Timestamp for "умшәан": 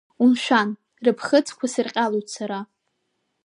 0.23-0.69